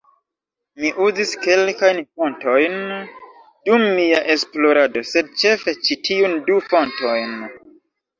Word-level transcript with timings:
Mi 0.83 0.89
uzis 1.07 1.33
kelkajn 1.41 1.99
fontojn 2.07 2.77
dum 3.69 3.85
mia 3.99 4.21
esplorado, 4.37 5.05
sed 5.11 5.29
ĉefe 5.43 5.75
ĉi 5.89 5.99
tiun 6.09 6.35
du 6.49 6.57
fontojn: 6.73 7.37